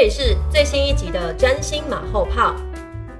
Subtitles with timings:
[0.00, 2.56] 这里是最新一集的占星马后炮，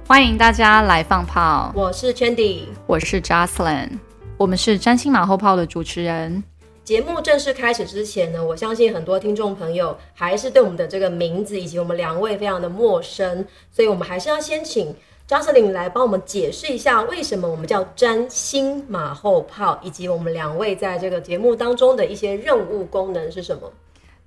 [0.07, 1.71] 欢迎大家来放炮。
[1.75, 3.99] 我是 Chandy，我是 Jocelyn，
[4.35, 6.43] 我们是占星马后炮的主持人。
[6.83, 14.95] 节目正式开始之前呢，我相信很多听众朋友还是对我们的这个名字以及我们两位非常的陌生，所以我们还是要先请
[15.29, 23.71] Jocelyn 来帮我们解释一下，为什么我们叫占星马后炮，以及我们两位在这个节目当中的一些任务功能是什么。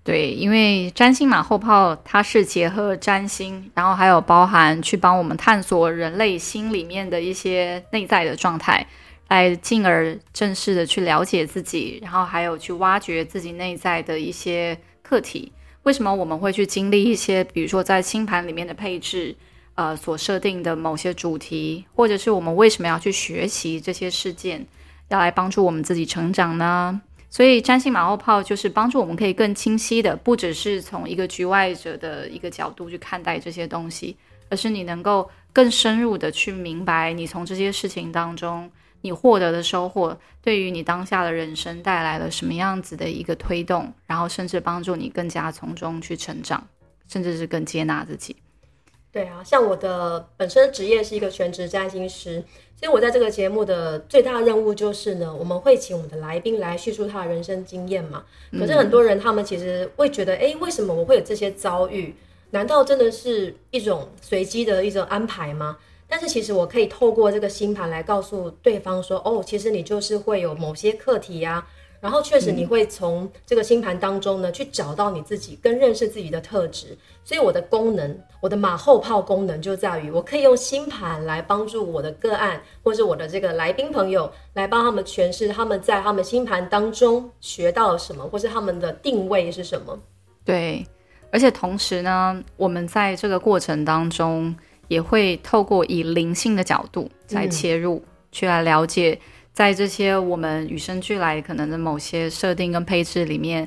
[0.05, 8.87] 对，因为占星马后炮它是结合占星，然后还有包含去帮我们探索人类心里面的一些内在的状态，
[9.29, 15.51] 来进而正式的去了解自己，然后还有去挖掘自己内在的一些课题。
[15.85, 19.35] 为什么我们会去经历一些，比如说在星盘里面的配置，
[19.75, 24.67] 呃，所设定的某些主题，或者是我们为什么要去学习这些事件，
[25.09, 27.01] 要来帮助我们自己成长呢？
[27.35, 34.17] 所以占星马后炮就是帮助我们可以更清晰的，不只是从一个局外者的一个角度去看待这些东西，
[34.49, 46.65] 而是你能够更深入的去明白，你从这些事情当中你获得的收获，对于你当下的人生带来了什么样子的一个推动，然后甚至帮助你更加从中去成长，
[47.09, 48.37] 甚至是更接纳自己。
[49.15, 52.43] 对啊，像我的本身职业是一个全职占星师，
[52.75, 58.25] 所以我在这个节目的最大任务就是呢，我们会请我们的来宾来叙述他的人生经验嘛。
[58.59, 62.13] 可是很多人他们其实会觉得，哎，为什么我会有这些遭遇？
[62.51, 65.77] 难道真的是一种随机的一种安排吗？
[66.09, 71.65] 但是其实我可以透过这个星盘来告诉对方说，哦，其实你就是会有某些课题呀。
[72.05, 76.89] 然后确实，你会从这个星盘当中呢，去找到你自己，跟认识自己的特质。
[77.25, 89.99] 所以我的功能，我的马后炮功能就在于，我可以用星盘来帮助我的个案，或是我的这个来宾朋友，来帮他们诠释他们在他们星盘当中学到了什么，或是他们的定位是什么。
[90.45, 90.87] 对，
[91.33, 94.55] 而且同时呢，我们在这个过程当中，
[94.89, 99.19] 也会透过以灵性的角度来切入，去来了解。
[99.55, 103.67] 在这些我们与生俱来可能的某些设定跟配置里面，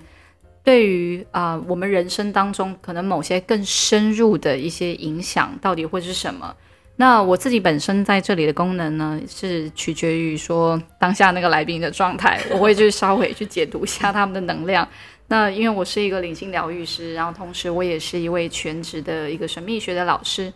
[0.62, 6.54] 对于啊我们人生当中可能某些更深入的一些影响，到底会是什么？
[6.98, 14.86] 那我自己本身在这里的功能呢，是取决于说当下那个来宾的状态，我会去稍微去解读一下他们的能量。
[15.30, 20.52] 那因为我是一个灵性疗愈师，然后同时我也是一位全职的一个神秘学的老师，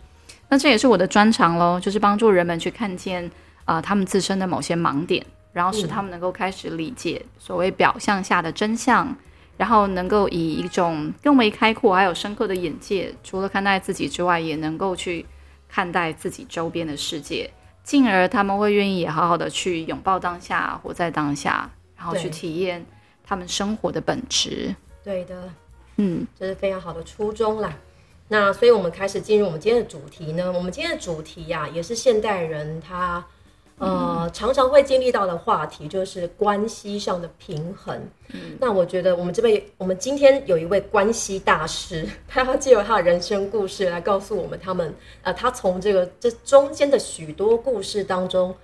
[0.50, 3.30] 那这也是我的专长喽，就是帮助人们去看见。
[3.64, 9.14] 啊，他们自身的某些盲点，然后使他们能够开始理解所谓表象下的真相，
[9.56, 15.24] 然后能够以一种更为开阔还有深刻的眼界，除了看待自己之外，也能够去
[15.68, 17.48] 看待自己周边的世界，
[17.84, 22.84] 进而他们会愿意也好好的去拥抱当下，活在当下，然后去体验
[23.24, 24.74] 他们生活的本质。
[25.04, 25.50] 对的，
[25.98, 27.72] 嗯，这是非常好的初衷啦。
[28.28, 33.24] 那所以我们开始进入我们今天的主题呢，我们今天的主题呀，也是现代人他。
[33.78, 38.00] 呃，常常会经历到的话题就是关系上的平衡。
[38.60, 48.54] 那我觉得我们这边，我们今天有一位关系大师，他要借由他的人生故事来告诉我们，他们呃，他从这个这中间的许多故事当中，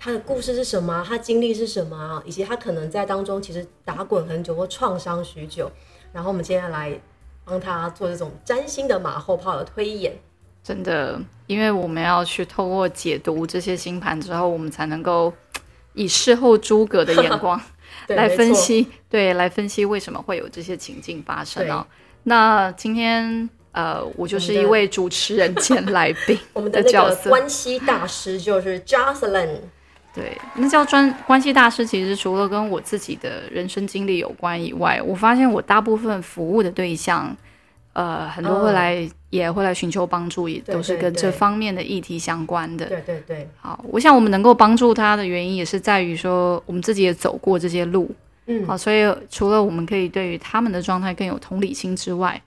[0.00, 1.04] 他的故事是什么？
[1.06, 2.22] 他经历是什么？
[2.24, 5.70] 以及他可能在当中其实打滚很久或创伤许久。
[6.12, 6.98] 然后我们接下来
[7.44, 10.16] 帮他做这种占星的马后炮的推演。
[10.64, 15.32] 真的，因为我们要去透过解读这些星盘之后，我们才能够
[15.94, 17.60] 以事后诸葛的眼光
[18.06, 21.84] 来分析，对，来分析为什么会有这些情境发生哦。
[22.22, 29.56] 那今天呃，我就是一位主持人兼来宾， 我们的角色关系大师就是 Jocelyn。
[30.14, 37.36] 对，那叫专关系大师，其实除了跟我自己的人生经历有关以外，我发现我大部分服务的对象。
[37.92, 42.86] 呃，很多会来，也会来寻求帮助，也都是跟这方面的议题相关的。
[42.86, 43.48] 对对对。
[43.60, 48.10] 好，我想我们能够帮助他的原因，也是在于说，我们自己也走过这些路。
[48.46, 48.66] 嗯。
[48.66, 52.40] 好，所以除了我们可以对于他们的状态更有同理心之外，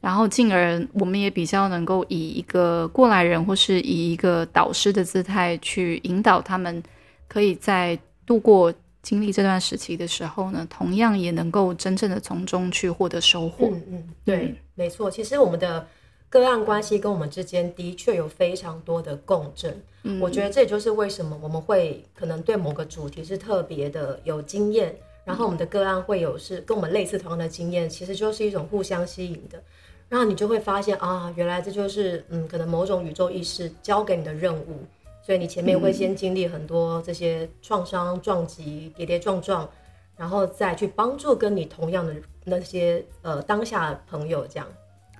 [0.00, 6.80] 然后进而我们也比较能够以一个过来人，或是以一个导师的姿态去引导他们，
[7.26, 8.72] 可以在度过
[9.02, 13.68] 经历这段时期的时候呢，同样也能够真正的从中去获得收获。
[13.68, 15.10] 嗯嗯，对，没错。
[15.10, 15.84] 其实我们的
[16.28, 19.82] 个案关系跟我们之间的确有非常多的共振。
[20.04, 29.60] 嗯，我觉得这也就是为什么我们会可能对某个主题是特别的有经验，然后我们的个案会有是跟我们类似同样的经验，其实就是一种互相吸引的。
[30.08, 34.84] 然后你就会发现啊，原来这就是嗯，可能某种宇宙意识交给你的任务。
[35.24, 39.68] 所以你前面会先经历很多这些创伤、撞击、跌跌撞撞，
[40.16, 42.14] 然后再去帮助跟你同样的
[42.46, 44.66] 那些呃当下朋友这样。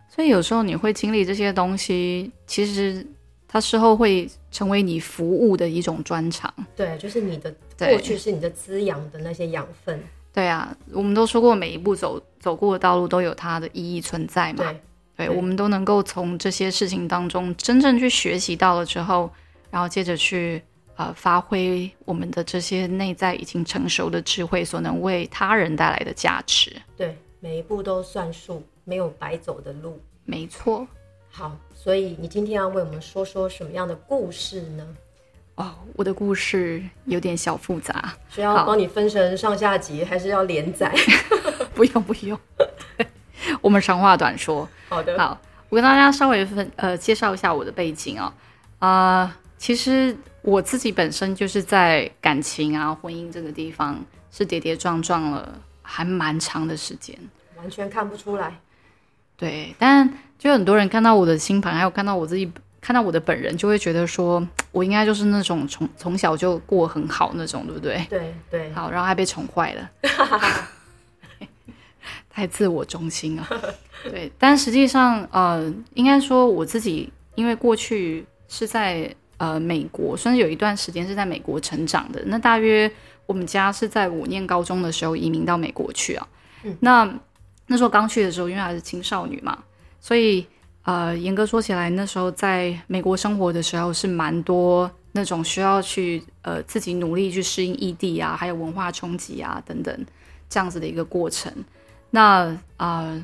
[0.08, 3.06] 所以有时候你会经历这些东西，其实
[3.46, 6.52] 它事后会成为你服务的一种专长。
[6.75, 10.00] 对，就是你的过去是你的滋养的那些养分。
[10.32, 14.64] 对啊，我们都说过，每一步走走过的道路都有它的意义存在嘛。
[15.17, 19.31] 对，对，我们都能够从这些事情当中真正去学习到了之后。
[19.69, 20.62] 然后接着去
[20.97, 26.75] 呃发挥我们的这些内在已经成熟的智慧所能为他人带来的价值。
[26.97, 30.01] 对，每一步都算数，没有白走的路。
[30.25, 30.87] 没错。
[31.31, 34.87] 好，所以你今天要为我们说说什么样的故事呢？
[35.57, 40.95] 哦，我的故事有点小复杂，需要帮你分成上下集，还是要连载？
[41.75, 42.39] 不 用不用，
[43.61, 44.69] 我们长话短说。
[44.89, 45.19] 好的。
[45.19, 45.39] 好，
[45.69, 48.35] 我跟大家稍微分呃介绍一下我的背景啊
[48.79, 49.39] 啊。
[49.59, 50.15] 其实
[50.47, 54.01] 我自己本身就是在感情啊、婚姻这个地方
[54.31, 57.19] 是跌跌撞撞了，还蛮长的时间，
[57.57, 58.61] 完全看不出来。
[59.37, 60.09] 对，但
[60.39, 62.49] 就很多人看到我的星盘，还有看到我自己，
[62.81, 68.07] 看到我的本人，就会觉得说我应该就是那种从从小就过很好那种，对不对？
[68.09, 68.73] 对对。
[68.73, 69.91] 好，然后还被宠坏了，
[72.31, 73.49] 太自我中心了。
[74.05, 79.13] 对，但实际上，呃，应该说我自己，因为过去是在。
[79.38, 82.23] 呃，美国算是有一段时间是在美国成长的。
[82.27, 82.91] 那大约
[83.27, 86.29] 我们家是在我念高中的时候移民到美国去啊。
[86.65, 87.09] 嗯那
[87.67, 89.59] 那时候刚去的时候，因为还是青少女嘛，
[90.00, 90.47] 所以
[90.85, 100.06] 呃，严格说起来，那时候在美国生活的时候是蛮多那种需要去呃自己努力去适应异地啊，还有文化冲击啊等等
[100.49, 101.53] 这样子的一个过程。
[102.11, 103.21] 那啊，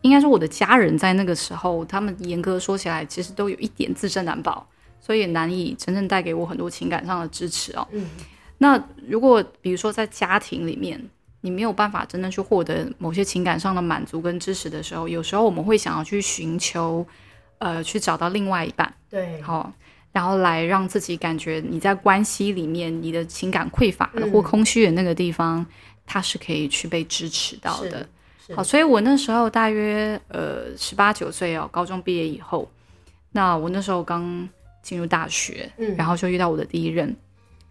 [0.00, 4.66] 应该说我的家人在那个时候，他们严格说起来，其实都有一点自身难保。
[5.06, 7.86] 所以也难以真正带给我很多情感上的支持哦。
[7.92, 8.08] 嗯，
[8.58, 11.00] 那如果比如说在家庭里面，
[11.42, 17.06] 你没有办法真正去获得某些情感上的满足跟支持的时候，有时候我们会想要去寻求，
[17.58, 19.72] 呃，去找到另外一半，对，好，
[20.10, 25.64] 然后来让自己感觉你在关系里面你的情感匮乏的或空虚的那个地方，
[26.04, 28.04] 它是可以去被支持到的。
[28.56, 32.68] 好，所以我那时候大约呃十八九岁哦，高中毕业以后，
[33.30, 34.48] 那我那时候刚。
[34.86, 37.14] 进入大学，嗯，然后就遇到我的第一任。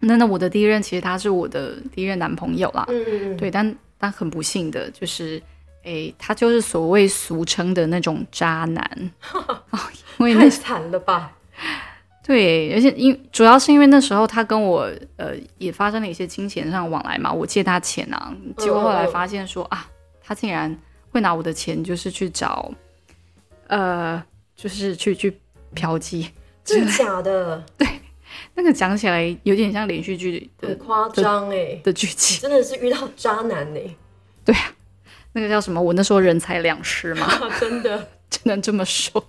[0.00, 5.42] 那那我的第一任其实他是我的第一任男朋友啦，嗯嗯嗯，对，但但很不幸的就是，
[5.82, 9.10] 哎，他就是所谓俗称的那种渣男
[10.20, 11.32] 因为太惨了吧？
[12.22, 19.88] 对，而且因主要是因为那时候他跟我呃也发生了一些金钱上往来嘛，我借他钱啊，结果后来发现说啊，
[20.22, 20.76] 他竟然
[21.10, 22.70] 会拿我的钱，就是去找，
[23.68, 24.22] 呃，
[24.54, 25.38] 就是去去
[25.74, 26.26] 嫖妓。
[26.66, 27.64] 真的假的？
[27.78, 27.88] 对，
[28.54, 33.82] 那个讲起来有点像连续剧，很夸张哎的剧情，真的是遇到渣男哎。
[34.44, 34.74] 对啊，
[35.32, 35.80] 那个叫什么？
[35.80, 37.26] 我那时候人财两失嘛，
[37.60, 39.24] 真的只能这么说。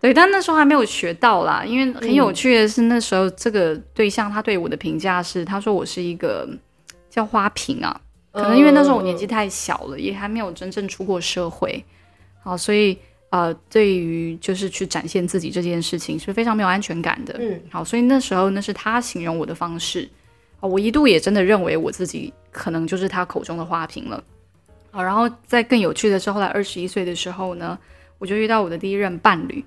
[0.00, 6.46] 对，但那时候还没有学到啦，因为很有趣的是，那时候这个对象他对我的评价是，他说我是一个
[7.08, 8.00] 叫花瓶啊，
[8.32, 11.84] 可能因为那时候我年纪太小了，也还没有真正出过社会，
[12.42, 12.98] 好，所以。
[13.34, 17.34] 呃，对于就是去展现自己这件事情是非常没有安全感的。
[17.40, 20.08] 嗯，好，所以那时候那是他形容我的方式
[20.60, 24.22] 啊，我一度也真的认为我自己可能就是他口中的花瓶了。
[24.92, 27.76] 好，然后在更有趣的是，后来二十一岁的时候呢，
[28.20, 29.64] 我就遇到我的第一任伴侣。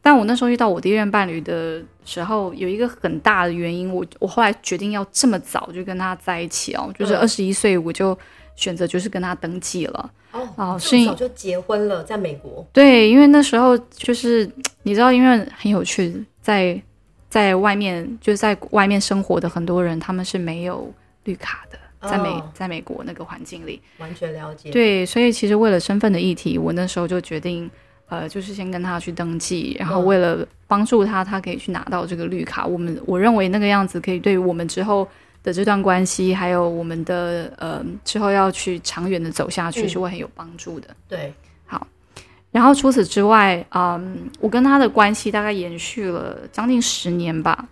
[0.00, 8.18] 但我那时候遇到我第一任伴侣的时候，有一个很大的原因，我我后来决定要这么早就跟他在一起哦，就是二十一岁我就
[8.56, 10.10] 选择就是跟他登记了。
[10.32, 12.66] 哦，是早就结婚了，在美国。
[12.72, 14.48] 对，因为那时候就是
[14.84, 16.80] 你知道，因为很有趣，在
[17.28, 20.92] 在外面就是在外面生活的很多人，他们是没有
[21.24, 24.70] 绿卡的，在美在美国那个环境里，完全了解。
[24.70, 27.70] 对，所以其实为了身份的议题，我那时候就决定，
[28.08, 32.64] 呃，就是先跟他去登记，然后为了帮助他，他可以去拿到这个绿卡。
[32.66, 35.08] 我们我认为那个样子可以对我们之后。
[35.42, 40.88] 的这段关系，还有我们的呃之后要去长远的走下去，是会很有帮助的。
[41.08, 41.32] 对，
[41.66, 41.86] 好。
[42.50, 47.68] 然后除此之外，嗯，我跟他的关系大概延续了将近十年吧，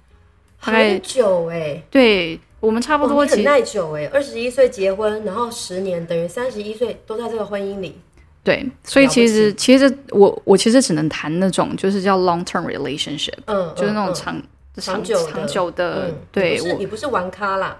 [0.56, 1.82] 很久哎。
[1.90, 7.98] 对，我们差不多其耐久哎，二十一岁结婚，然后十年，等于三十一岁都在这个婚姻里。
[8.44, 14.42] 对，所以其实其实我我其实只能谈那种就是叫 long term relationship，嗯，就是那种嗯长
[14.80, 17.76] 长久的长久的嗯，对我你不是玩咖啦，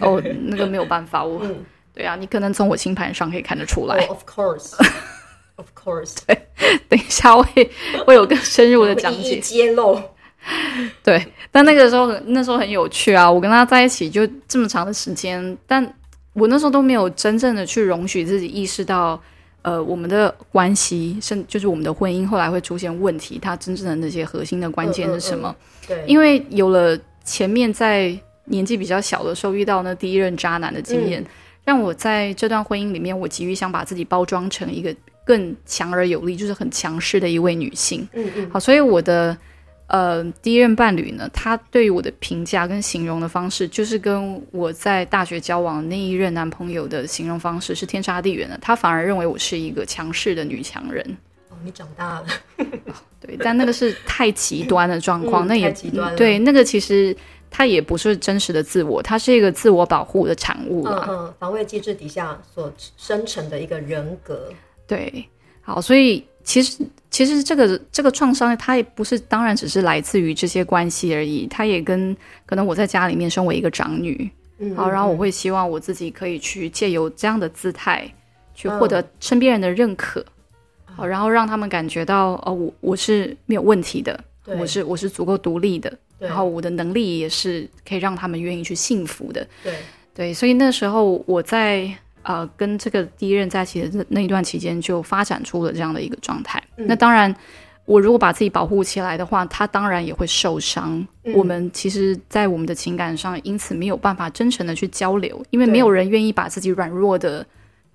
[0.00, 4.04] 哦， 那个没有办法，我嗯，对啊，你可能从我星盘上可以看得出哦来。
[4.08, 6.46] of course，of course，对
[6.88, 7.70] 等一下会
[8.06, 9.38] 会有更深入的讲解。
[9.38, 10.00] 揭露，
[11.02, 15.94] 对，但那个时候很那时候很有趣啊，我跟他在一起就这么长的时间，但
[16.32, 19.20] 我那时候都没有真正的去容许自己意识到，
[19.62, 25.54] 呃，我们的关系，甚就是我们的婚姻后来会出现问题，它真正的那些核心的关键是什么？
[25.86, 28.12] 对，因为有了前面在
[28.46, 31.24] 年纪比较小的时候遇到那第一任渣男的经验，
[31.64, 38.06] 让我在这段婚姻里面，我急于想把自己包装成一个更强而有力，就是很强势的一位女性。
[38.14, 39.36] 嗯嗯，好，所以我的
[39.86, 48.58] 呃第一任伴侣呢，他对于我的评价跟形容的方式，就是跟我在大学交往的那一任男朋友的形容方式是天差地远的。
[48.62, 51.04] 他反而认为我是一个强势的女强人。
[51.50, 52.26] 哦，你长大了，
[53.20, 57.14] 对， 但那个是太极端的状况，嗯那也 极端对，那个其实
[57.50, 61.04] 它也不是真实的自我，它是一个自我保护的产物啦。
[61.06, 64.50] 嗯嗯，防卫机制底下所生成的一个人格，
[64.86, 65.28] 对，
[65.60, 78.10] 好，所以其实其实这个这个创伤，它也不是当然只是来自于这些关系而已，它也跟可能我在家里面身为一个长女，嗯，好，然后我嗯会希望我自己可以去借由这样的姿态，
[78.54, 80.24] 去嗯获得身边人的认可，
[80.84, 89.46] 好，然后让他们感觉到哦，我我是没有问题的，我是我是足够独立的，然后我的能力也是可以让他们愿意去幸福的。
[89.62, 89.74] 对，
[90.14, 91.88] 对，所以那时候我在
[92.22, 96.62] 呃跟这个第一任在一起的那那一段期间，就发展出了这样的一个状态。
[96.76, 97.34] 嗯那当然，
[97.84, 101.04] 我如果把自己保护起来的话，他当然也会受伤。
[101.24, 107.44] 嗯我们其实，在我们的情感上，因此没有办法真诚的去交流，因为没有人愿意把自己软弱的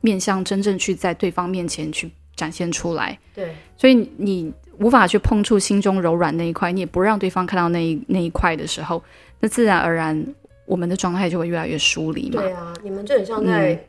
[0.02, 3.18] 面相真正去在对方面前去展现出来。
[3.34, 9.02] 对，所以你你无法去碰触心中柔软那一块，你也不让对方看到那一那一块的时候，
[9.40, 10.26] 那自然而然
[10.66, 12.42] 我们的状态就会越来越疏离嘛。
[12.42, 13.80] 对啊，你们就很像在、算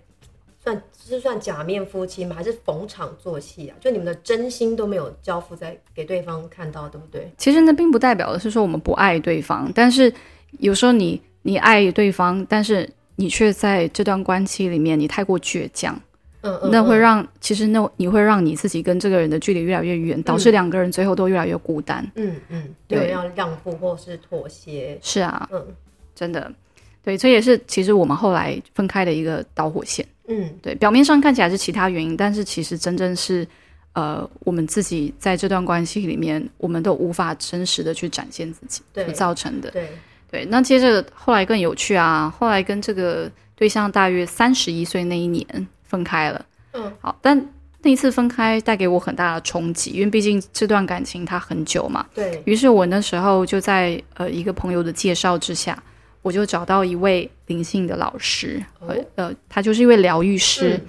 [1.09, 2.37] 是算假面夫妻吗？
[2.37, 3.77] 还是逢场作戏啊？
[3.81, 7.31] 就你们的真心都没有交付在给对方看到，对不对？
[7.37, 10.13] 其实那并不代表的是说我们不爱对方，但是
[10.59, 16.01] 有时候你你爱对方，但是你却在这段关系里面你太过倔强，
[16.43, 22.07] 嗯嗯，那会嗯让其实那你会让你自己跟这个人的距离越来越远，导致两个人最后都越来越孤单。
[22.15, 25.67] 嗯嗯，对要让步或是妥协，是啊，嗯
[26.15, 26.53] 真的，
[27.03, 30.07] 对，这也是其实我们后来分开的一个导火线。
[30.31, 33.47] 嗯对，表面上看起来是其他原因，但是其实真正是，
[33.95, 39.71] 呃，我们自己在这段关系里面，我们都无法真实的去展现自己所造成的。
[39.71, 39.89] 对，
[40.31, 45.47] 对，那接着后来更有趣啊，后来跟这个对象大约三十一岁那一年
[45.83, 46.45] 分开了。
[46.75, 47.49] 嗯，好，但
[47.81, 52.05] 那一次分开带给我很大的冲击，因为毕竟这段感情它很久嘛。
[52.15, 55.83] 对，于是我那时候就在呃一个朋友的介绍之下，
[56.29, 60.75] 我就找到一位灵性的老师，呃哦呃，他就是一位疗愈师。
[60.75, 60.87] 嗯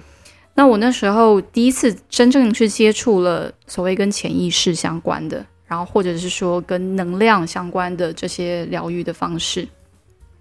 [0.54, 9.66] 那我那时候第一次真正去接触了所谓跟潜意识相关的，然后或者是说跟能量相关的这些疗愈的方式。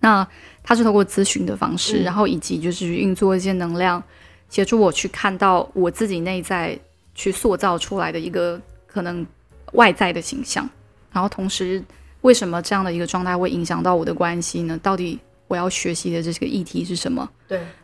[0.01, 0.27] 那
[0.61, 4.03] 他是通过咨询的方式，嗯然后以及就是运作一些能量，
[4.49, 6.77] 协助我去看到我自己内在
[7.15, 9.25] 去塑造出来的一个可能
[9.73, 10.67] 外在的形象，
[11.13, 11.81] 然后同时
[12.21, 14.79] 为什么这样的一个状态会影响到我的关系呢？
[14.83, 17.29] 到底我要学习的这个议题是什么？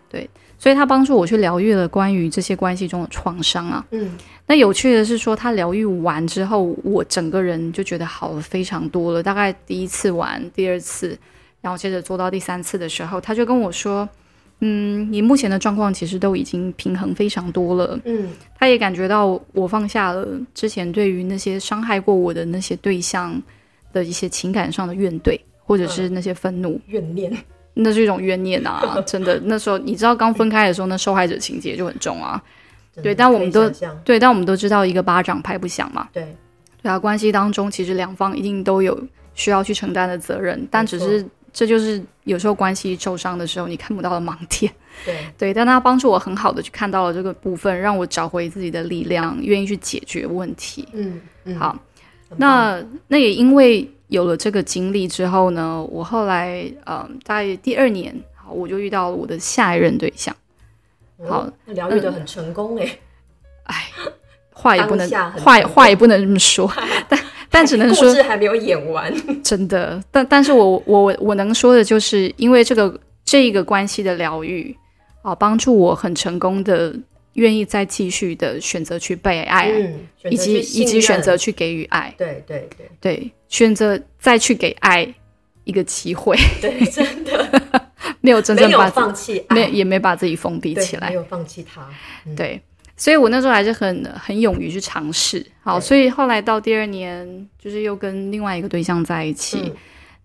[0.10, 3.86] 对，所以他帮助我去疗愈了关于这些关系中的创伤啊。
[3.92, 9.24] 嗯那有趣的是说，他疗愈完之后，我整个人就觉得好了非常多了。
[9.24, 11.18] 大概第一次完，第二次，
[11.62, 14.08] 然后接着做到第三次的时候，他就跟我说
[14.62, 23.42] ：“嗯，你目前的状况其实都已经平衡非常多了。”嗯他也感觉到我放下了之前对于那些伤害过我的那些对象
[23.96, 27.32] 的一些情感上的怨怼，或者是那些愤怒，怨念，
[27.74, 29.02] 那是一种怨念啊！
[29.08, 32.44] 真的，那时候你知道刚分开的时候，那受害者情节就很重啊。
[33.02, 33.70] 对但我们都
[34.04, 36.10] 对，但我们都知道一个巴掌拍不响嘛。
[36.12, 36.28] 对
[36.84, 39.02] 对啊，关系当中其实两方一定都有
[39.34, 44.72] 需要去承担的责任，但只是这就是有时候关系受伤的时候你看不到的盲点。
[45.06, 50.88] 对对，但他帮助我很好的去看到了这个部分，让我找回自己的力量，愿意去解决问题。
[50.94, 51.78] 嗯嗯，好，
[52.38, 60.36] 那那也因为有了这个经历之后呢，我后来呃，在第二年，好，我就遇到了我的下一任对象。
[61.28, 63.00] 好哦，那疗愈的很成功哎，
[63.64, 63.86] 哎，
[64.52, 66.70] 话也不能话话也不能这么说，
[67.08, 74.76] 但但只能说故事还没有演完，真的，但但是我我我能说的就是，因为这个这个关系的疗愈
[75.22, 76.94] 啊，帮助我很成功的
[77.36, 80.00] 愿意再继续的选择去被爱，嗯，
[80.30, 82.90] 以及以及选择去给予爱，对对对。
[83.00, 85.08] 对，选择再去给爱
[85.64, 87.62] 一个机会， 对，真的。
[88.22, 91.10] 没有真正把自放弃爱，没也没把自己封闭起来。
[91.10, 91.88] 没，有放弃他，
[92.26, 92.36] 嗯。
[92.36, 92.60] 对，
[92.98, 95.46] 所以我那时候还是很很勇于去尝试。
[95.62, 99.60] 好，所以后来到第二年，就是又跟另外一个对象在一起。
[99.66, 99.76] 嗯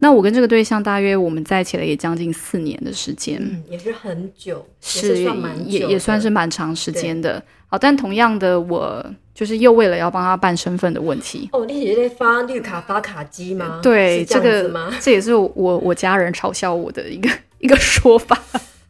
[0.02, 5.22] 那我跟这个对象大约我们在一起了也将近四年的时间，嗯，也是很久，也是
[5.66, 7.40] 也也算是蛮长时间的。
[7.68, 9.04] 好，但同样的，我
[9.34, 11.48] 就是又为了要帮他办身份的问题。
[11.52, 13.78] 哦，你姐在发绿卡发卡机吗？
[13.82, 14.90] 对，这这个吗？
[15.00, 18.36] 这也是我我家人嘲笑我的一个一个说法。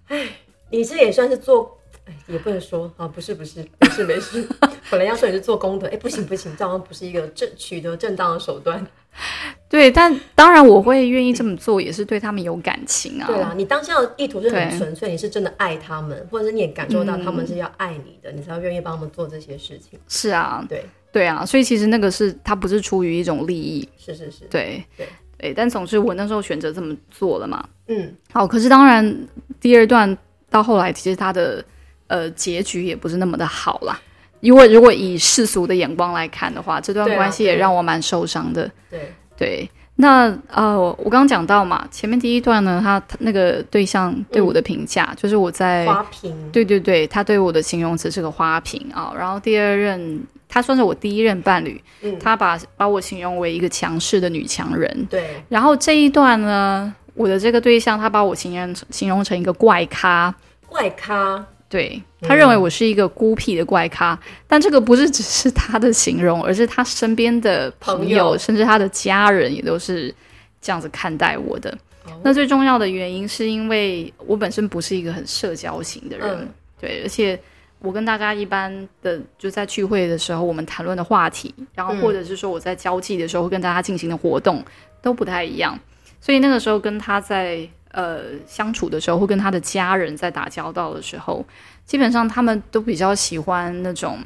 [0.71, 1.80] 你这也算是做，哎，
[2.27, 4.47] 也不能说啊，不是不是，不是没事。
[4.91, 8.85] 本来要说你是做功德，哎，不行不行，这好像不是一个正取得正当的手段。
[9.69, 13.27] 对，但当然我会愿意这么做，也是对他们有感情啊。
[13.27, 19.99] 对啊，你当下的意图是很纯粹，你是真的爱他们，或者是你也感受到他们是要爱你的，你才会愿意帮他们做这些事情。
[20.09, 27.69] 是啊，对，对啊，所以其实那个是他不是出于一种利益，是是是，对对对，但总之我那时候选择这么做了嘛。
[27.89, 29.29] 嗯，好，可是当然
[29.61, 30.17] 第二段
[30.49, 31.65] 到后来，其实他的
[32.11, 33.99] 呃结局也不是那么的好啦。
[34.41, 38.71] 因为如果以世俗的眼光来看的话，这段关系也让我蛮受伤的。
[38.91, 49.13] 对，对，那呃，我刚刚讲到嘛，前面第一段呢，他他那个对象对我的评价，就是我在花瓶，对对对，他对我的形容词是个花瓶啊。
[49.15, 55.07] 然后第二任，他算是我第一任伴侣，嗯他把把我形容为一个强势的女强人。
[55.11, 60.35] 对，然后这一段呢，我的这个对象他把我形容形容成一个怪咖，
[60.67, 70.13] 怪咖，对他认为我是一个孤僻的怪咖，但这个不是只是他的形容，而是他身边的朋朋友，甚至他的家人也都是
[70.61, 71.71] 这样子看待我的。
[72.05, 72.11] 哦。
[72.25, 76.49] 那最重要的原因是因为我本身不是一个很社交型的人，嗯。
[76.81, 77.39] 对，而且
[77.79, 82.01] 我跟大家一般的就在聚会的时候，我们谈论的话题，然后嗯。
[82.01, 84.65] 或者是说我在交际的时候会跟大家进行的活动
[85.01, 85.79] 都不太一样，
[86.21, 91.45] 所以那个时候跟他在呃相处的时候，或跟他的家人在打交道的时候，
[91.85, 94.19] 基本上他们都比较喜欢那种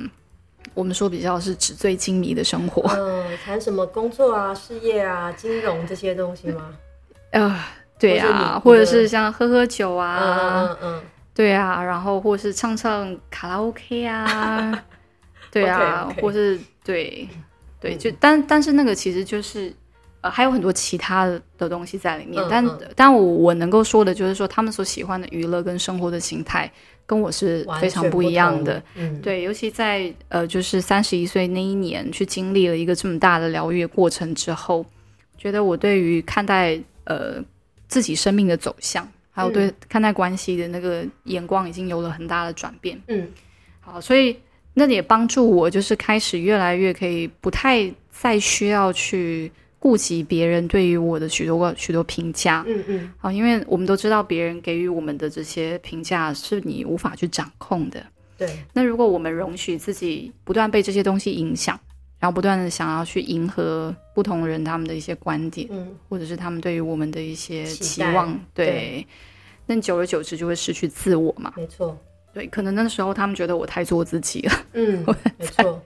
[0.74, 6.70] 我们说比较是纸醉金迷的生活，嗯，谈什么工作啊、事业啊、金融这些东西吗？
[7.31, 7.59] 呃，
[7.98, 11.03] 对啊，或者是像喝喝酒啊，嗯嗯嗯
[11.35, 14.85] 对啊，然后或是唱唱卡拉 OK 啊，
[15.50, 17.29] 对啊或是对
[17.81, 17.98] 对，嗯。
[17.98, 19.72] 就但但是那个其实就是
[20.25, 26.71] 呃还有很多其他的的东西在里面，但但我我能够说的就是说，他们所喜欢的娱乐跟生活的形态
[27.05, 34.87] 跟我是非常不一样的。，嗯，对，尤其在呃，就是三十一岁那一年，去经历了一个这么大的疗愈过程之后，
[35.37, 37.45] 觉得我对于看待呃
[37.87, 42.99] 自己生命的走向，还有对嗯看待关系的那个眼光，已经有了很大的转变。
[43.09, 43.29] 嗯
[43.83, 44.35] 好，所以
[44.73, 49.53] 那也帮助我，就是开始越来越可以不太再需要去
[49.85, 52.64] 顾及别人对于我的许多个许多评价。
[52.66, 58.03] 嗯嗯，好，因为我们都知道别人给予我们的这些评价是你无法去掌控的。
[58.38, 61.79] 对，那如果我们容许自己不断被这些东西影响，
[62.18, 65.94] 然后不断的想要去迎合不同人他们的一些观点，嗯。
[66.09, 69.07] 或者是他们对于我们的一些期望，对，对。
[69.66, 71.53] 那久而久之就会失去自我嘛。
[71.59, 71.94] 没错，
[72.33, 75.05] 对，可能那时候他们觉得我太做自己了，嗯，
[75.38, 75.83] 没错，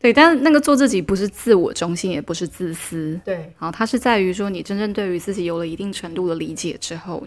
[0.00, 7.22] 对，但是那个做自己不是自我中心，也不是自私，对，然后它是在于说你真正对于自己有了一定程度的理解之后，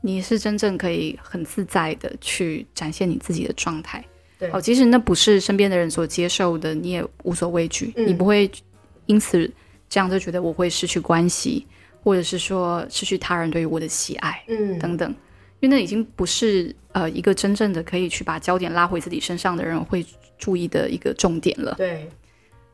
[0.00, 4.02] 你是真正可以很自在的去展现你自己的状态。
[4.38, 4.50] 对。
[4.52, 8.06] 哦，即使那不是身边的人所接受的，你也无所畏惧，嗯。
[8.08, 8.50] 你不会
[9.04, 9.50] 因此
[9.90, 11.66] 这样就觉得我会失去关系，
[12.02, 15.14] 或者是说失去他人对于我的喜爱嗯，等等，
[15.64, 20.04] 因为那已经不是呃一个真正的可以去把焦点拉回自己身上的人会
[20.38, 21.74] 注意的一个重点了。
[21.78, 22.06] 对，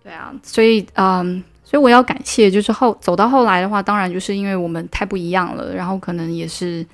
[0.02, 6.84] 对啊，所以嗯，所以我要感谢，就是后走到后来的话，当然就是因为我们太不一样了，然后可能也是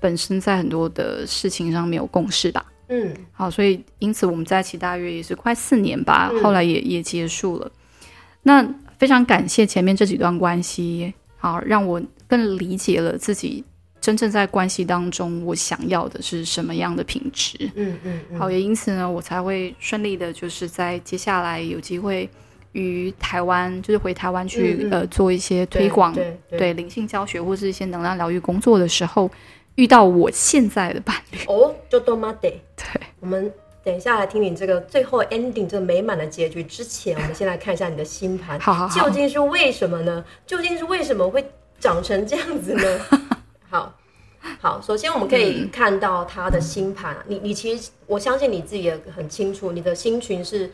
[0.00, 2.64] 本身在很多的事情上没有共识吧。
[2.88, 7.70] 嗯好，所以因此我们在一起大约也是快四年吧，嗯后来也也结束了。
[8.42, 8.66] 那
[8.98, 13.62] 非常感谢前面这几段关系，好让我更理解了自己
[14.04, 17.56] 真正在关系当中我想要的是什么样的品质。
[17.74, 22.28] 嗯嗯嗯，好，也因此呢，我才会顺利的，就是在接下来有机会
[22.72, 26.14] 于台湾，就是回台湾去、嗯嗯呃做一些推广，
[26.50, 29.30] 对灵性教学或是一些能量疗愈工作的时候，
[29.76, 31.38] 遇到我现在的伴侣。
[31.46, 33.50] 哦，就多妈得，对，我们
[33.82, 40.22] 等一下来听你这个最后 ending 这个美满的结局之前，我们先来看一下你的星盘，好好好究竟是为什么呢？
[40.46, 41.42] 究竟是为什么会
[41.80, 43.00] 长成这样子呢？
[43.74, 43.92] 好，
[44.60, 50.70] 好，首先我们可以看到他的星盘，你你其实我相信你自己也很清楚，你的星群是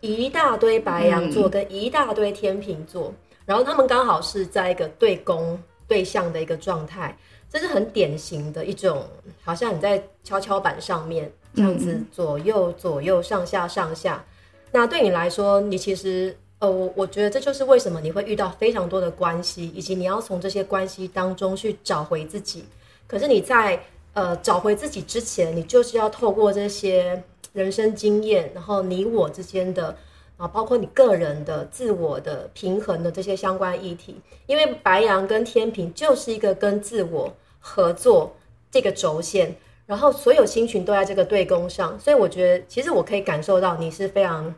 [0.00, 3.12] 一大堆白羊座跟一大堆天秤座，
[3.44, 7.14] 然后他们刚好是在一个对宫对象的一个状态，
[7.50, 9.06] 这是很典型的一种，
[9.44, 14.24] 好像你在跷跷板上面这样子左右左右上下上下，
[14.72, 16.34] 那对你来说，你其实。
[16.60, 22.64] 呃，我我觉得这就是为什么你会遇到非常多的关系，以及你要从这些关系当中去找回自己。
[23.06, 23.80] 可是你在
[24.12, 29.96] 呃找回自己之前，你就是要透过这些人生经验，然后你我之间的
[30.36, 34.16] 啊，包括你个人的自我的平衡的这些相关议题。
[34.46, 38.34] 因为白羊跟天平就是一个跟自我合作
[38.68, 39.54] 这个轴线，
[39.86, 44.52] 然后所有星群都在这个对宫上，所以我觉得其实我可以感受到你是非常。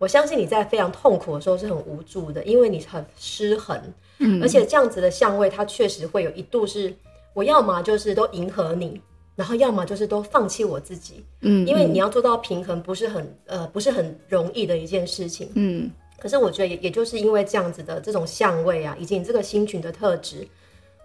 [0.00, 3.78] 我相信你在非常痛苦的时候是很无助的，因为你很失衡，
[4.18, 6.92] 嗯，而且这样子的相位，它确实会有一度是，
[7.34, 8.98] 我要么就是都迎合你，
[9.36, 20.48] 然后要么就是都放弃我自己，嗯，因为你要做到平衡，不是很呃不是很容易的一件事情，嗯，可是我觉得也也就是因为这样子的这种相位啊，以及你这个星群的特质，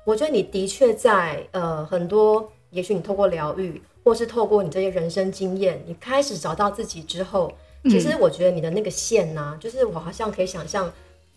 [0.05, 7.51] 我觉得你的确在呃很多，也许你透过疗愈，或是透过你这些人生经验，你开始找到自己之后。
[7.89, 10.91] 其实我觉得你的那个线呢，就是我好像可以想象，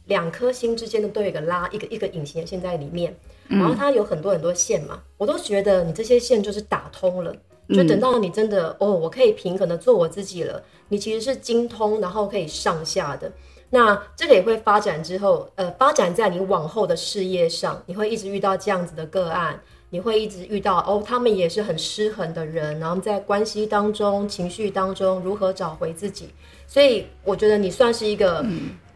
[0.07, 3.15] 两颗星之间的都有一个拉，一个一个隐形的线在里面，
[3.49, 7.35] 然后它有很多很多线嘛，我都觉得你这些线就是打通了，
[7.69, 13.31] 就等到你真的哦，我可以平衡的做我自己了，你其实是精通，然后可以上下的。
[13.71, 19.61] 那这个也会发展之后，呃，发展在你往后的事业上，你会一直遇到这样子的个案。
[19.91, 26.29] 你会一直遇到哦，他们也是很失衡的人，然后在关系当中、情绪当中如何找回自己。
[26.67, 28.45] 所以我觉得你算是一个，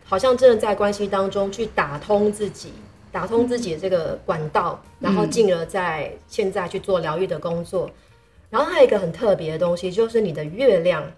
[0.05, 2.73] 好像真的在关系当中去打通自己、
[3.11, 7.91] 打通自己的这个管道，然后进而在现在去做疗愈的工作。
[8.51, 11.11] 然后还有一个很特别的东西，就是你的月亮，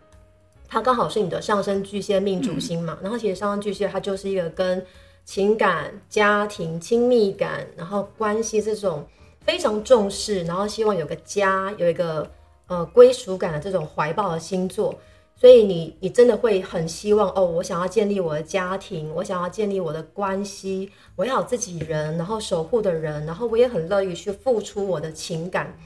[0.69, 2.97] 它刚好是你的上升巨蟹命主星嘛。
[3.03, 4.87] 然后其实上升巨蟹它就是一个跟
[5.25, 9.05] 情感、家庭、亲密感，然后关系这种。
[9.44, 12.30] 非常重视，然后希望有个家，有一个
[12.66, 14.98] 呃归属感的这种怀抱的星座，
[15.37, 25.76] 所以你你真的会很希望哦，我想要建立我的家庭，我想要建立我的关系，我要有自己人，然后守护的人，然后我也很乐意去付出我的情感。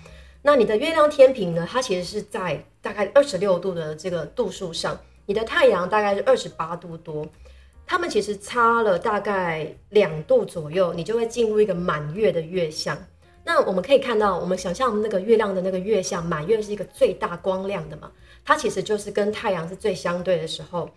[0.42, 1.66] 那你的月亮天平呢？
[1.68, 7.26] 它其实是在大概二十六度的这个度数上，你的太阳大概是二十八度多，
[7.84, 12.96] 他们其实差了大概两度左右，你就会进入一个满月的月相。
[13.48, 18.12] 那我们可以看到，我们想象那个月亮的那个月相，满月是一个最大光亮的嘛，
[18.44, 20.90] 它其实就是跟太阳是最相对的时候。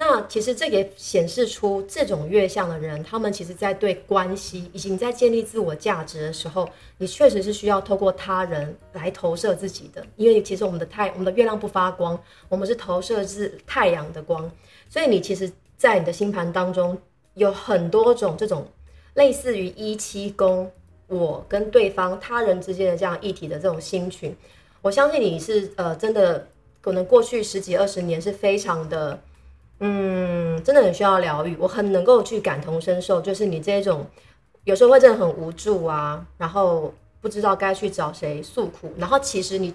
[0.00, 14.50] 那其实这也显示出这种月相的人，他们其实在对关系以及你在建立自我价值的时候，你确实是需要透过他人来投射自己的，因为其实我们的太我们的月亮不发光，我们是投射自太阳的光，
[14.88, 16.98] 所以你其实，在你的星盘当中
[17.34, 18.66] 有很多种这种
[19.14, 20.68] 类似于一七宫。
[21.12, 24.34] 我跟对方、他人之间的这样议题的这种心群，
[24.80, 26.48] 我相信你是呃，真的
[26.80, 29.20] 可能过去十几二十年是非常的，
[29.80, 31.54] 嗯，真的很需要疗愈。
[31.58, 34.06] 我很能够去感同身受，就是你这种
[34.64, 39.74] 有时候会真的很无助啊，然后不知道该去找谁诉苦，然后其实你，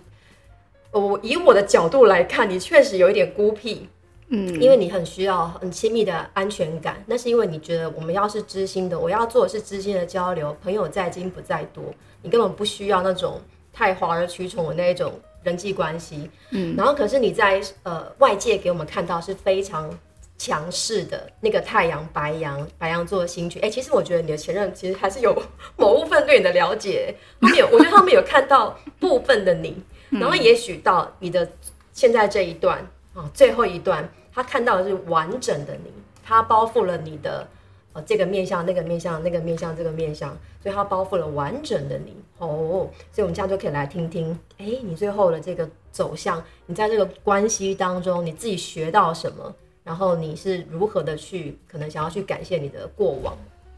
[0.91, 3.87] 我以我的角度来看，你确实有一点孤僻。
[4.29, 11.81] 嗯，因为你很需要很亲密的安全感，那是因为你觉得我们要是知心的，我要做的是知心的交流，朋友在精不在多，
[12.21, 13.39] 你根本不需要那种
[13.71, 15.13] 太华而取宠的那一种
[15.43, 16.29] 人际关系。
[16.51, 19.89] 嗯，然后可是你在呃外界给我们看到是非常
[20.37, 25.33] 强势的那个太阳白羊白羊座的星群，哎，其实我觉得你的前任其实还是有
[25.77, 31.49] 某部分对你的了解，他们有，我觉得他们有看到部分的你，然后也许到你的
[31.93, 32.85] 现在这一段。
[33.17, 35.91] 哦，最后一段，他看到的是完整的你，
[36.23, 37.47] 他包覆了你的
[37.93, 40.29] 呃这个面相、那个面相、那个面相、这个面相，
[40.61, 42.13] 所以他包覆了完整的你。
[42.37, 49.51] 哦，所以我们这样就可以来听听，哎，你最后的这个走向，你在这个关系当中，你自己学到什么？
[49.83, 53.35] 然后你是如何的去可能想要去感谢你的过往？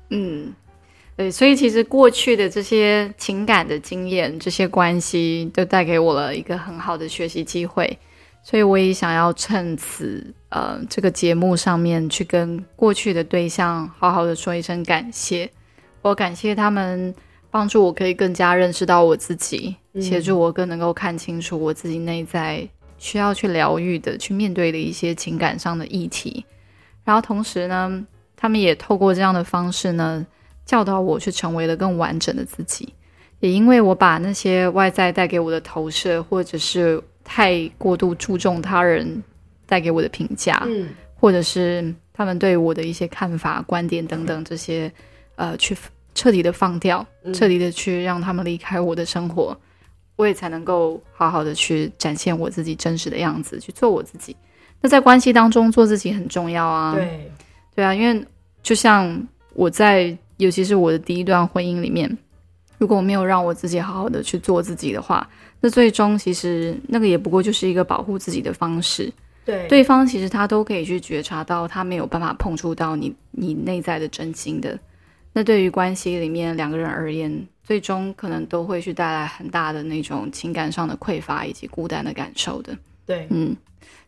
[0.10, 0.54] 嗯，
[1.16, 7.98] 对，所以其实过去的这些情感的经验、这些关系，都带给我了一个很好的学习机会。
[8.42, 15.50] 所以我也想要趁此，呃，这个节目上面去跟过去的对象好好的说一声感谢。
[16.02, 17.14] 我感谢他们
[17.52, 26.46] 帮助我可以更加认识到我自己，协助我更能够看清楚我自己内在需要去疗愈的、去面对的一些情感上的议题。
[27.04, 30.26] 然后同时呢，他们也透过这样的方式呢，
[30.66, 32.94] 教导我去成为了更完整的自己。
[33.42, 39.24] 也因为我把那些外在带给我的投射，或者是太过度注重他人
[39.68, 44.92] 带给我的评价，嗯，或者是他们对我的一些看法、观点等等这些，
[45.36, 45.78] 呃，去
[46.16, 47.32] 彻底的放掉，嗯。
[47.32, 49.56] 彻底的去让他们离开我的生活，
[50.16, 54.36] 我也才能够好好的去展现我自己真实的样子，去做我自己。
[54.82, 57.32] 那在关系当中做自己很重要啊，对，
[57.76, 58.26] 对啊，因为
[58.64, 62.18] 就像我在，尤其是我的第一段婚姻里面，
[62.80, 65.30] 如果我没有让我自己好好的去做自己的话，
[65.62, 69.12] 那最终其实那个也不过就是一个保护自己的方式。
[69.46, 74.78] 对，对方其实他都可以去觉察到，他没有办法碰触到你你内在的真心的。
[75.34, 82.78] 那对于关系里面两个人而言，最终可能都会去带来很大的那种情感上的匮乏以及孤单的感受的。
[83.06, 83.56] 对，嗯，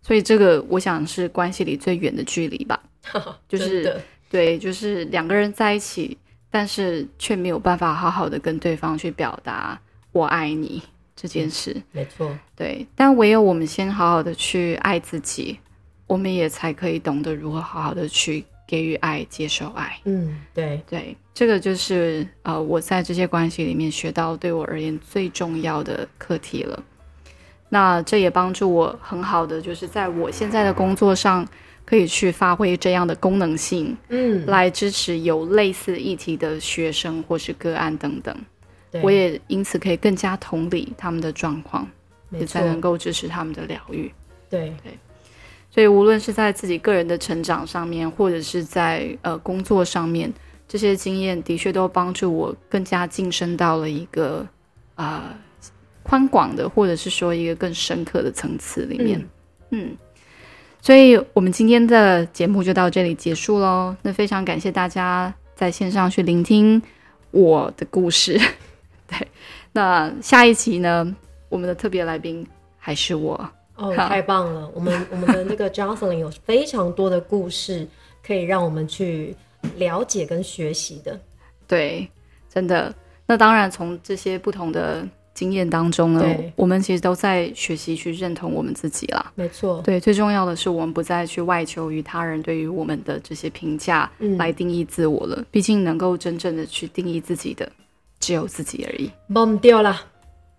[0.02, 2.80] 所以这个我想是关系里最远的距离吧。
[3.50, 6.18] 就是对，就是两个人在一起，
[6.52, 9.80] 但是却没有办法好好的跟对方去表达
[10.12, 10.82] “我爱你”
[11.22, 11.80] 这件事。
[11.92, 15.60] 没错，对，但唯有我们先好好的去爱自己，
[16.08, 20.00] 我们也才可以懂得如何好好的去给予爱、接受爱。
[20.06, 26.84] 嗯，对，对，这个就是呃，我在这些关系里面学到对我而言最重要的课题了。
[27.70, 31.48] 那这也帮助我很好的，就是在我现在的工作上，
[31.86, 38.36] 可以去发挥这样的功能性，嗯，来支持有类似议题的学生或是个案等等。
[38.92, 41.88] 对我也因此可以更加同理他们的状况，
[42.32, 44.12] 也才，能够支持他们的疗愈。
[44.50, 44.74] 对，
[45.70, 50.32] 所以无论是在自己个人的成长上面，或者是在呃工作上面，
[50.68, 54.46] 这些经验的确都帮助我更加晋升到了一个
[54.96, 55.24] 呃
[56.04, 59.26] 宽广的，或者是说一个更深刻的层次里面。
[59.70, 59.98] 嗯
[60.82, 63.96] 所以我们今天的节目就到这里结束喽。
[64.02, 66.82] 那非常感谢大家在线上去聆听
[67.30, 68.42] 我的故事。
[69.74, 71.16] 对，那下一期呢，
[71.50, 72.46] 我们的特别来宾
[72.78, 73.50] 还是我。
[73.76, 74.70] 哦，太棒了！
[74.76, 77.88] 我们 我们的那个 Jocelyn 有非常多的故事
[78.24, 79.36] 可以让我们去
[79.78, 81.20] 了解跟学习的。
[81.68, 82.08] 对，
[82.48, 82.94] 真的。
[83.26, 86.24] 那当然，从这些不同的经验当中呢，
[86.56, 89.32] 我们其实都在学习去认同我们自己啦。
[89.34, 95.44] 没错，对，最重要的是，我们不再去外求于他人对于我们的这些评价嗯来定义自我了。
[95.50, 97.72] 毕竟，能够真正的去定义自己的，
[98.22, 99.12] 只有自己而已。
[99.34, 100.02] 忘掉了。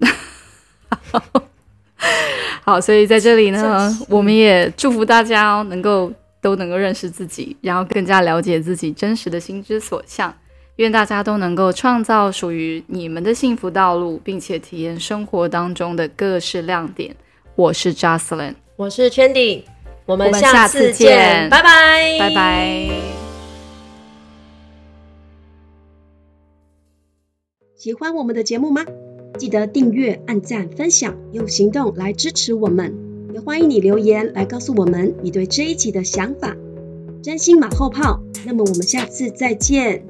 [2.65, 10.35] 好，所以在这里呢，我们也祝福大家哦，能够都能够认识自己，然后更加了解自己真实的心之所向。
[10.77, 17.15] 愿大家都能够创造属于你们的幸福道路，并且体验生活当中的各式亮点。
[17.55, 19.65] 我是 Jocelyn，我是 Chandy，
[20.07, 23.22] 我们下次次见拜拜，拜拜。
[27.83, 28.87] 喜欢我们的节目吗？
[29.41, 32.95] 记得订阅、按赞、分享，用行动来支持我们。
[33.35, 36.57] 也欢迎你留言来告诉我们你对这一集的想法。
[37.25, 40.07] 真心马后炮，那么我们下次再见。